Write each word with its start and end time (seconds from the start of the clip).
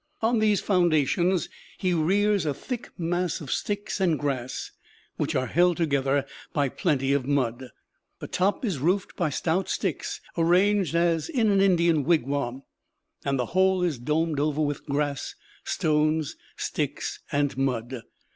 On 0.23 0.39
these 0.39 0.61
foundations 0.61 1.47
he 1.77 1.93
rears 1.93 2.47
a 2.47 2.55
thick 2.55 2.89
mass 2.97 3.39
of 3.39 3.51
sticks 3.51 4.01
and 4.01 4.17
grass, 4.17 4.71
which 5.17 5.35
are 5.35 5.45
held 5.45 5.77
together 5.77 6.25
by 6.53 6.69
plenty 6.69 7.13
of 7.13 7.27
mud. 7.27 7.69
The 8.17 8.27
top 8.27 8.65
is 8.65 8.79
roofed 8.79 9.15
by 9.15 9.29
stout 9.29 9.69
sticks 9.69 10.19
arranged 10.35 10.95
as 10.95 11.29
in 11.29 11.51
an 11.51 11.61
Indian 11.61 12.03
wigwam, 12.03 12.63
and 13.23 13.37
the 13.37 13.45
whole 13.53 13.87
domed 13.91 14.39
over 14.39 14.59
with 14.61 14.87
grass, 14.87 15.35
stones, 15.65 16.35
sticks, 16.57 17.19
and 17.31 17.55
mud. 17.55 18.01